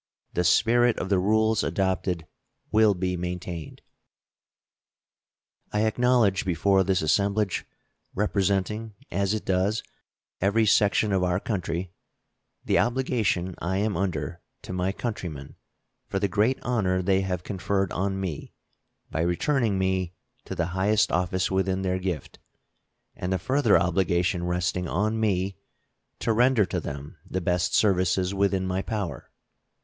The 0.33 0.43
spirit 0.43 0.97
of 0.97 1.09
the 1.09 1.19
rules 1.19 1.63
adopted 1.63 2.25
will 2.71 2.95
be 2.95 3.15
maintained. 3.15 3.83
I 5.71 5.81
acknowledge 5.81 6.43
before 6.43 6.83
this 6.83 7.03
assemblage, 7.03 7.65
representing, 8.15 8.95
as 9.11 9.35
it 9.35 9.45
does, 9.45 9.83
every 10.41 10.65
section 10.65 11.11
of 11.13 11.21
our 11.23 11.39
country, 11.39 11.91
the 12.65 12.79
obligation 12.79 13.53
I 13.59 13.77
am 13.77 13.95
under 13.95 14.41
to 14.63 14.73
my 14.73 14.91
countrymen 14.91 15.55
for 16.07 16.17
the 16.17 16.27
great 16.27 16.57
honor 16.63 17.03
they 17.03 17.21
have 17.21 17.43
conferred 17.43 17.91
on 17.91 18.19
me 18.19 18.53
by 19.11 19.21
returning 19.21 19.77
me 19.77 20.15
to 20.45 20.55
the 20.55 20.65
highest 20.73 21.11
office 21.11 21.51
within 21.51 21.83
their 21.83 21.99
gift, 21.99 22.39
and 23.15 23.31
the 23.31 23.37
further 23.37 23.77
obligation 23.79 24.45
resting 24.47 24.87
on 24.87 25.19
me 25.19 25.57
to 26.17 26.33
render 26.33 26.65
to 26.65 26.79
them 26.79 27.17
the 27.23 27.39
best 27.39 27.75
services 27.75 28.33
within 28.33 28.65
my 28.65 28.81
power. 28.81 29.29